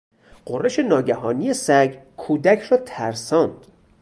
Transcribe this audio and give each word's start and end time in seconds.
غرش 0.47 0.79
ناگهانی 0.79 1.53
سگ 1.53 1.97
کودک 2.17 2.59
را 2.59 2.77
ترساند. 2.77 3.65